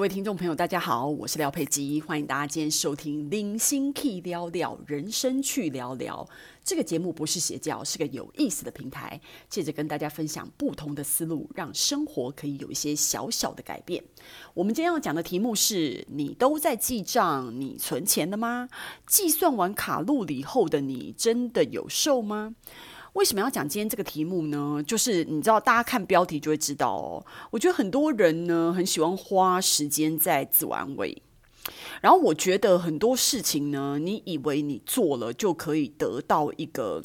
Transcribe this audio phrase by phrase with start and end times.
[0.00, 6.26] 各位听众朋友，大家好，我是廖佩基，欢迎大家今天收听《零星 key 聊聊人生去聊聊》
[6.64, 14.02] 这个节目，不是邪教，是个有意思的平台，借着跟大家分享不同的思路，让生活可以有一些小小的改变。
[14.54, 18.70] 我们今天要讲的题目是：你都在记账，你存钱了吗？
[19.06, 22.54] 计算完卡路里后的你，真的有瘦吗？
[23.14, 24.82] 为什么要讲今天这个题目呢？
[24.86, 27.26] 就是你知道，大家看标题就会知道哦。
[27.50, 31.22] 我觉得很多人呢，很喜欢花时间在自我安慰。
[32.00, 37.02] 然后我觉得很多事情呢，你以为你做了就可以得到一个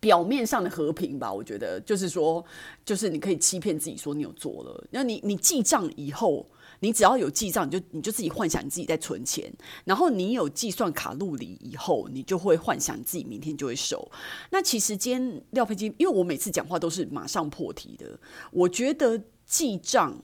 [0.00, 1.32] 表面上的和平吧？
[1.32, 2.44] 我觉得就是说，
[2.84, 4.84] 就是你可以欺骗自己说你有做了。
[4.90, 6.46] 那你你记账以后。
[6.80, 9.52] 你只要有记账，你就你就自己幻想你自己在存钱，
[9.84, 14.10] 然后你有计算卡路里以后，你就会幻想自己明天就会瘦。
[14.50, 18.18] 那其实今天廖佩金，因为我每次讲话都是马上破题的，
[18.50, 20.18] 我觉得记账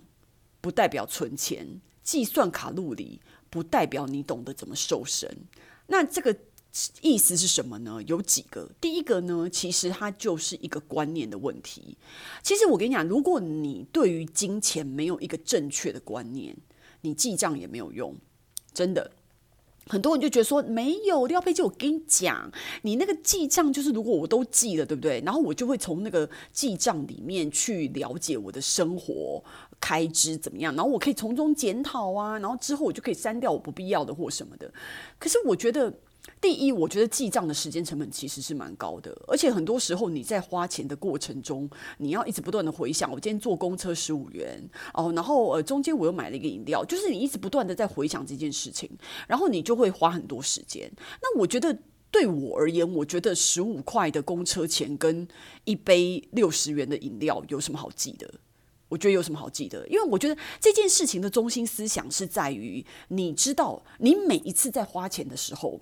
[0.61, 5.47] 不代表存钱，计算卡路里不代表你懂得怎么瘦身。
[5.87, 6.37] 那这个。
[7.03, 8.01] 意思是什么呢？
[8.07, 8.71] 有几个。
[8.81, 11.97] 第一个呢，其实它就是一个观念的问题。
[12.43, 16.57] 其实我跟你讲，如果你对于金钱没有一个正确的观念，
[17.01, 18.15] 你记账也没有用。
[18.73, 19.11] 真的，
[19.89, 22.49] 很多人就觉得说没有廖佩基，我跟你讲，
[22.83, 25.21] 你那个记账就是如果我都记了，对不对？
[25.27, 29.43] 然后我就会从那个记账里面去了解我的生活
[29.81, 34.73] 开支怎么样，然后我可以从中检讨啊，然后之后我就可以删掉我不必要的或什么的。
[35.19, 35.93] 可是我觉得。
[36.41, 41.69] 第一，我觉得记账的时间成本其实是蛮高的，而且很多时候你在花钱的过程中，
[41.99, 44.63] 你要一直不断的回想，我今天坐公车十五元
[44.95, 48.91] 哦，然后呃中间我又买了一个饮料，就是你一直不断的在回想这件事情，
[49.27, 50.91] 然后你就会花很多时间。
[51.23, 51.77] 那我觉得
[52.11, 55.27] 对我而言，我觉得十五块的公车钱跟
[55.65, 58.31] 一杯六十元的饮料有什么好记的？
[58.89, 59.87] 我觉得有什么好记得？
[59.89, 65.81] 因为我觉得这件事情的中心思想是在于，你知道你每一次在花钱的时候。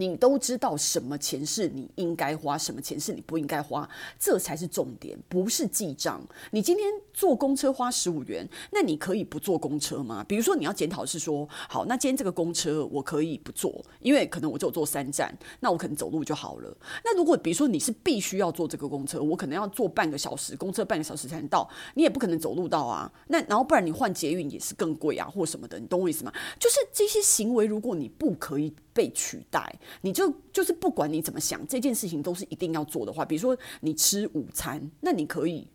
[0.00, 3.86] 你都知道什么钱是你应该花，什么钱是你不应该花，
[4.18, 6.26] 这才是重点，不是记账。
[6.52, 10.24] 你今天坐公车花十五元，那你可以不坐公车吗？
[10.26, 16.74] 比如说你要检讨是说，好，那今天这个公车我可以不坐，因为可能我就坐三站，那我可能走路就好了。
[17.04, 23.12] 那如果比如说你是必须要坐这个公车，我可能要坐半个小时，公车半个小时才能到，你也不可能走路到啊。
[23.28, 26.32] 那然后不然你换捷运也是更贵啊，或什么的，你懂我意思吗？
[26.58, 29.64] 就是这些行为，如果你不可以被取代。
[30.02, 35.66] 你就就是不管你怎么想，这件事情都是一定要做的话，比如说你吃午餐，那你可以，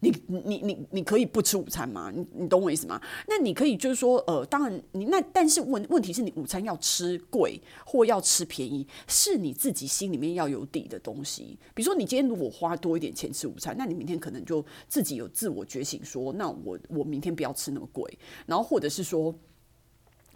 [0.00, 2.10] 你你你你可以不吃午餐吗？
[2.12, 3.00] 你你懂我意思吗？
[3.28, 11.56] 那你可以就是说，呃，当然你那但是问问题是你午餐要吃贵或要吃便宜，是你自己心里面要有底的东西。
[11.74, 19.32] 比如说你今天如果花多一点钱吃午餐，那你明天可能就自己有自我觉醒说，那我我明天不要吃那么贵，然后或者是说。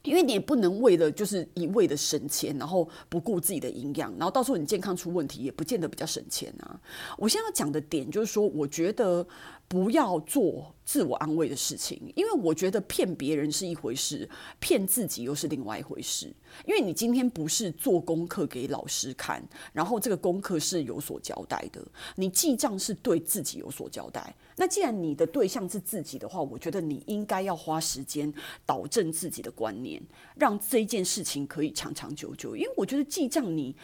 [0.08, 6.80] 因为你也不能为了就是一味的省钱，然后不顾自己的营养，然后到时候你健康出问题，也不见得比较省钱啊。
[7.18, 9.26] 我现在要讲的点就是说，我觉得。
[9.68, 14.26] 不要做自我安慰的事情，因为我觉得骗别人是一回事，
[14.58, 16.32] 骗自己又是另外一回事。
[16.64, 21.86] 因为你今天不是做功课给老师看，然后这个功课是有所交代的，
[22.16, 24.34] 你记账是对自己有所交代。
[24.56, 28.32] 那既然你的对象是自己的话，我觉得你应该要花时间
[28.64, 30.02] 导正自己的观念，
[30.36, 32.56] 让这件事情可以长长久久。
[32.56, 33.76] 因为我觉得记账你。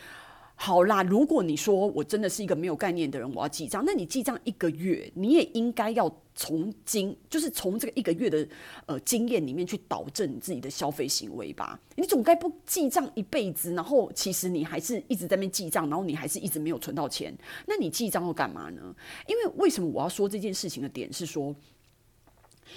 [0.56, 8.48] 好啦，如果你说我真的是一个没有概念的人，我要记账，那你记账一个月，你也应该要从经，就是从这个一个月的
[8.86, 11.78] 呃经验里面去导正你自己的消费行为吧。
[11.96, 18.94] 你总该不记账一辈子，然后其实你还是一直在那边记账，然后你还是一直没有存到钱，那你记账要干嘛呢？
[19.26, 21.54] 因为为什么我要说这件事情的点是说，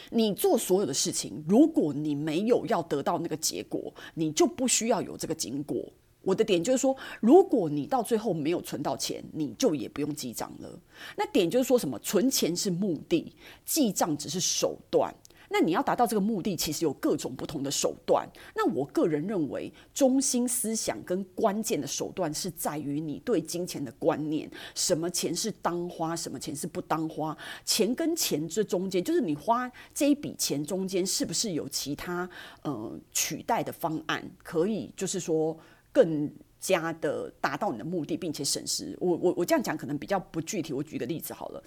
[0.10, 5.86] 你做所有的事情，如果你没有要得到那个结果，你就不需要有这个经过。
[6.28, 10.78] 我的点就是说，如果你到最后没有存到钱，你就也不用记账了。
[11.16, 11.98] 那点就是说什么？
[12.00, 13.34] 存钱是目的，
[13.64, 15.16] 记账只是手段。
[15.50, 18.28] 那你要达到这个目的，其实有各种不同的手段。
[18.54, 27.38] 那我个人认为，中心思想跟关键的手段是在于你对金钱的观念：什么钱是当花，什么钱是不当花。
[27.64, 32.30] 钱跟钱这中间，就是你花这一笔钱中间，是不是有其他
[32.64, 35.58] 呃取代的方案，可以就是说。
[35.92, 38.98] 更加的达到你的目的，并且省时。
[39.00, 40.74] 我我我这样讲可能比较不具体。
[40.74, 41.64] 我举个例子好了，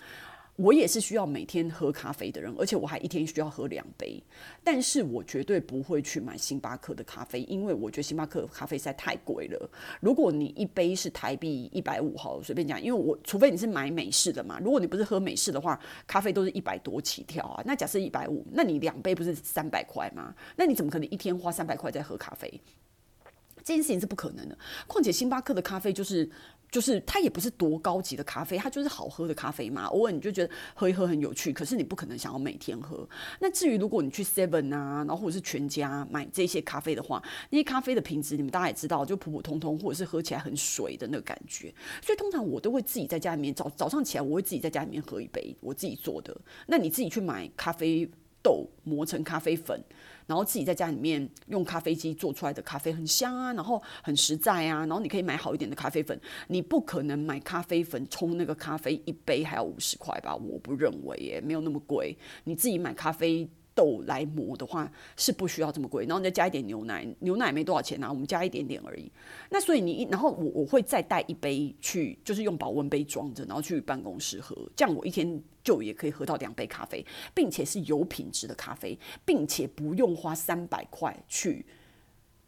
[0.56, 4.22] 我也是需要每天喝咖啡的人，而且我还一天需要喝两杯。
[4.62, 9.70] 但是我绝对不会去买星巴克的咖啡，因为我觉得星巴克的咖啡实在太贵了。
[10.00, 17.62] 如果你一杯是台币一百五，好，随便讲，因为我除非你是买美式的嘛，如果你不是喝美式的话，咖啡都是一百多起跳啊。
[17.64, 20.34] 那假设一百五，那你两杯不是三百块吗？
[20.56, 22.61] 那你怎么可能一天花三百块在喝咖啡？
[23.70, 24.58] 这件事情是不可能的。
[24.87, 26.28] 况且星巴克的咖啡就是。
[26.70, 29.87] 就是它也不是多高级的咖啡，它就是好喝的咖啡嘛。
[29.87, 33.05] 偶尔你就觉得喝一喝很有趣，可是你不可能想要每天喝。
[33.40, 37.20] 那至于如果你去 Seven 啊，然后或者是全家买这些咖啡的话，
[37.50, 41.75] 那些咖啡的品质你们大家也知道，就普普通通，或者是喝起来很水的那个感觉。
[42.00, 46.40] 所以通常我都会自己在家里面早早上起来，我会自己在家里面喝一杯我自己做的。
[46.69, 48.08] 那你自己去买咖啡
[48.40, 49.82] 豆磨成咖啡粉。
[50.31, 56.17] 然后自己在家里面用咖啡机做出来的咖啡很香啊，然后很实在啊，然后你可以买好一点的咖啡粉，
[56.47, 60.37] 你不可能买咖啡粉冲那个咖啡一杯还要五十块吧？
[60.37, 63.50] 我不认为耶，没有那么贵，你自己买咖啡。
[63.75, 69.11] 豆来磨的话是不需要这么贵，然后你再加一点牛奶，牛奶没多少钱啊，我们加一点点而已。
[69.50, 81.64] 那所以你，然后我我会再带一杯去，就是用保温杯装着，然后去办公室喝，这样我一天就也可以喝到两杯咖啡，并且是有品质的咖啡，并且不用花三百块去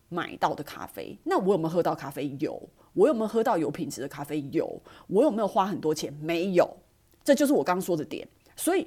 [0.08, 1.16] 买到的咖啡。
[1.24, 2.36] 那我有没有喝到咖啡？
[2.40, 2.68] 有。
[2.94, 4.44] 我有没有喝到有品质的咖啡？
[4.52, 4.82] 有。
[5.06, 6.12] 我有没有花很多钱？
[6.20, 6.76] 没有。
[7.24, 8.28] 这就是我刚刚说的点。
[8.56, 8.86] 所以。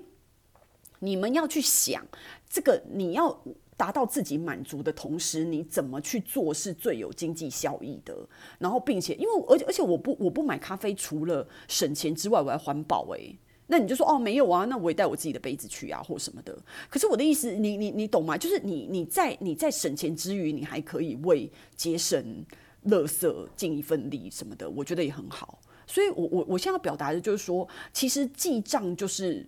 [1.05, 2.03] 你们要去想
[2.49, 3.39] 这个，你要
[3.77, 8.27] 达到自己满足的同时，你怎么去做是最有经济效益的？
[8.57, 13.37] 然后，并且，因为而且而且，我不我不买咖啡，除了省钱之外，我还环保诶。
[13.67, 16.57] 那你就说哦，没有啊，那我也带我自己的杯子去啊，或什么的。
[16.89, 18.37] 可是我的意思，你你你懂吗？
[18.37, 22.45] 就是你你在你在省钱之余，你还可以为节省
[22.85, 25.59] 垃圾尽一份力什么的，我觉得也很好。
[25.85, 29.45] 所以我我我现在要表达的就是说，其实记账就是。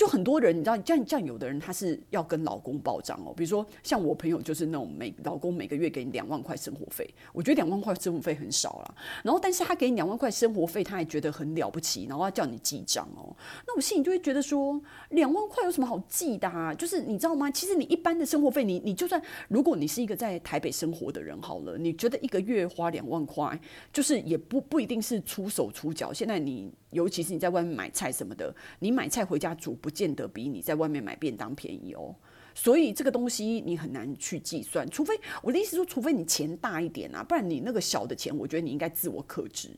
[0.00, 8.94] 就很多人，你知道，像像有的人他是要跟老公报账哦，比如说像我朋友就是那种每老公每个月给你两万块生活费，我觉得两万块生活费很少啦。
[9.22, 13.36] 然后但是他给你两万块生活费，他还觉得很了不起，然后要叫你记账哦。
[13.66, 14.80] 那我心里就会觉得说，
[15.10, 16.72] 两万块有什么好记的啊？
[16.72, 17.50] 就是你知道吗？
[17.50, 23.60] 其实你一般的生活费，你你就算如果你是一个在台北生活的人好了，你觉得一个月花两万块，
[23.92, 26.10] 就是也不不一定是出手出脚。
[26.10, 26.72] 现在你。
[26.90, 32.14] 尤其是你在外面买菜什么的，你买菜回家煮，不不见得比你在外面买便当便宜哦。
[32.54, 39.70] 所以这个东西你很难去计算，除非我的意思说，除非你钱大一点啊，不然你那个小的钱，我觉得你应该自我克制，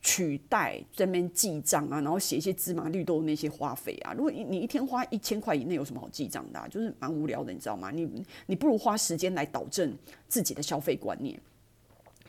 [0.00, 4.12] 取代在那边记账啊，然后写一些芝麻绿豆那些花费啊。
[4.14, 6.68] 如果你你一天花一千块以内，有什么好记账的？
[6.68, 7.90] 就是蛮无聊的，你知道吗？
[7.90, 8.08] 你
[8.46, 9.96] 你不如花时间来导正
[10.28, 11.38] 自己的消费观念。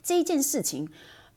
[0.04, 0.88] 这一件事情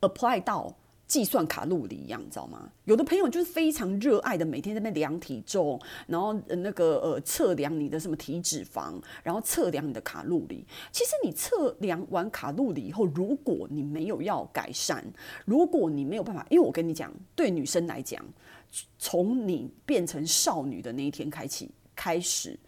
[0.01, 0.77] apply 到。
[1.13, 2.73] 计算卡路里一样，你知道吗？
[2.87, 10.65] 有的朋友就是非常热爱的，每天在那量体重，然后那个呃测量你的什么体脂肪，然后测量你的卡路里。
[10.91, 15.05] 其实你测量完卡路里以后，如果你没有要改善，
[15.45, 18.25] 如果你没有办法，因为我跟你讲，对女生来讲，
[18.99, 22.59] 从你变成少女的那一天开始，开始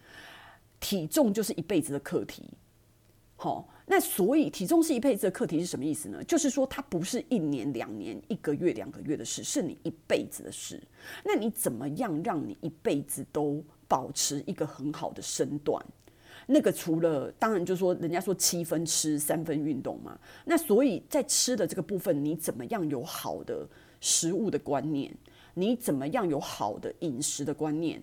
[0.79, 2.43] 体重就是一辈子的课题。
[3.37, 3.67] 好。
[3.87, 6.23] 那所以体重是一辈子的课题是什么意思呢？
[6.23, 10.81] 就是说它不是一年两年、一个月两个月的事，是你一辈子的事。
[11.23, 15.83] 那你怎么样让你一辈子都保持一个很好的身段？
[16.47, 20.17] 那个除了当然就是说，人家说七分吃三分运动嘛。
[20.45, 23.67] 那所以在吃的这个部分，你怎么样有好的
[24.01, 25.15] 食物的观念？
[25.53, 28.01] 你怎么样有好的饮食的观念？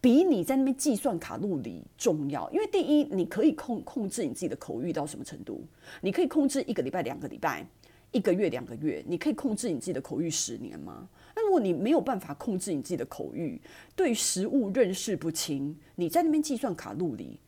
[0.00, 5.64] 比你在那边计算卡路里重要，因为第一，你可以控控制你自己的口欲到什么程度？
[6.00, 7.66] 你可以控制一个礼拜、两个礼拜、
[8.12, 11.08] 一个月、两个月，你可以控制你自己的口欲十年吗？
[11.34, 13.60] 那如果你没有办法控制你自己的口欲，
[13.96, 17.40] 对食物认识不清，你在那边计算卡路里，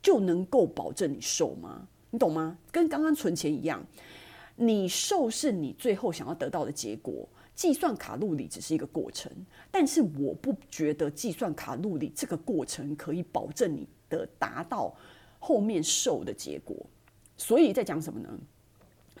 [0.00, 1.88] 就能够保证你瘦吗？
[2.10, 2.56] 你懂吗？
[2.70, 3.84] 跟刚刚存钱一样，
[4.54, 7.28] 你瘦是你最后想要得到的结果。
[7.58, 9.32] 计算卡路里只是一个过程，
[9.68, 14.94] 但是我不觉得计算卡路里这个过程可以保证你的达到
[15.40, 16.76] 后面瘦的结果。
[17.36, 18.28] 所以在讲什么呢？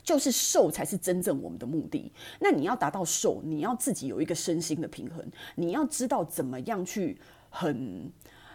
[0.04, 2.12] 就是瘦才是真正我们的目的。
[2.38, 7.18] 那你要达到瘦，你要自己有一个身心的平衡，你要知道怎么样去
[7.50, 8.08] 很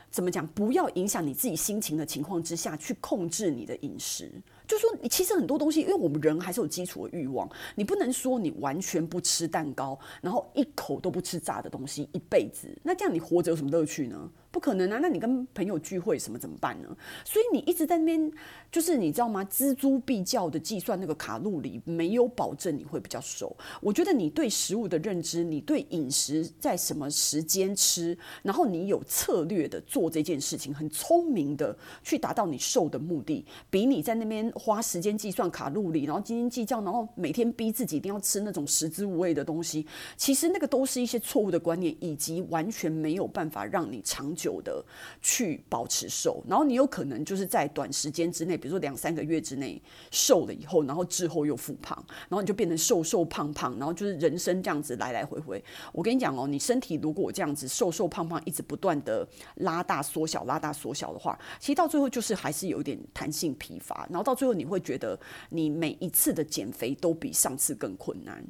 [0.09, 4.31] 怎么讲，不要影响你自己心情的情况之下去控制你的饮食。
[4.67, 14.29] 就说你其实很多东西，因为我们人还是有基础的欲望，你不能说你完全不吃蛋糕，然后一口都不吃炸的东西一辈子，那这样你活着有什么乐趣呢？
[14.51, 14.99] 不可能啊！
[15.01, 16.95] 那你跟朋友聚会什么怎么办呢？
[17.25, 18.31] 所以你一直在那边，
[18.71, 19.43] 就是你知道吗？
[19.45, 23.57] 锱铢必较的计算那个卡路里，没有保证你会比较瘦。
[23.81, 39.85] 我觉得你对食物的认知，你对饮食在什么时间吃，然后你有策略的做这件事情，很聪明的去达到你瘦的目的，比你在那边花时间计算卡路里，然后斤斤计较，然后每天逼自己一定要吃那种食之无味的东西，
[40.17, 44.53] 其实那个都是一些错误的观念，以及完全没有办法让你长久。
[44.63, 44.81] 的
[45.21, 55.61] 去保持瘦，然后你有可能就是在短时间之内，比如说两三个月之内瘦了以后，然后之后又复胖，然后你就变成瘦瘦胖胖，然后就是人生这样子来来回回。
[55.91, 65.19] 我跟你讲哦，你身体如果这样子瘦瘦胖胖，一直不断的拉大缩小拉大缩小的话，其实到最后就是还是有一点弹性疲乏，然后到最后你会觉得
[65.49, 68.45] 你每一次的减肥都比上次更困难。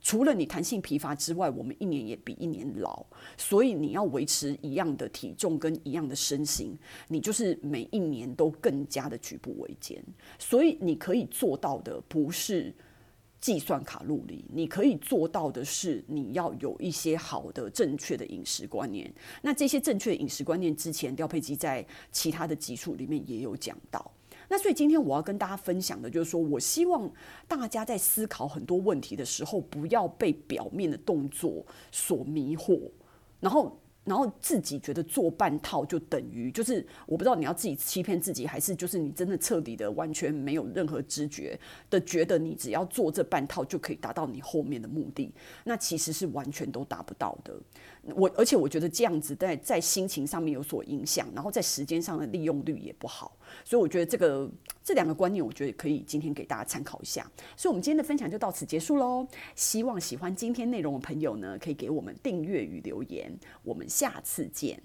[0.00, 3.04] 除了你弹性疲乏之外，我们一年也比一年老，
[3.36, 6.78] 所以你要维持一样的体重跟一样的身形，
[7.08, 10.02] 你就是每一年都更加的举步维艰。
[10.38, 12.72] 所以你可以做到的不是
[13.40, 19.12] 计算卡路里，你可以做到的是你要有一些好的正确的饮食观念。
[19.42, 24.10] 那这些正确的饮食观念，之前廖佩基在其他的集数里面也有讲到。
[24.48, 27.10] 那所以今天我要跟大家分享的就是说，我希望
[27.46, 32.90] 大家在思考很多问题的时候，不要被表面的动作所迷惑，
[33.40, 33.78] 然后。
[34.04, 45.30] 然后自己觉得做半套就等于就是我不知道你要自己欺骗自己，还是就是你真的彻底的完全没有任何知觉的觉得你只要做这半套就可以达到你后面的目的，
[45.64, 47.54] 那其实是完全都达不到的。
[48.14, 54.50] 我而且我觉得这样子在在心情上面有所影响，然后在时间上的利用率也不好，所以我觉得这个
[54.82, 57.30] 这两个观念，我觉得可以今天给大家参考一下。
[57.56, 59.26] 所以，我们今天的分享就到此结束喽。
[59.54, 63.32] 希望喜欢今天内容的朋友呢，可以给我们订阅与留言。
[63.62, 64.80] 我们下次见。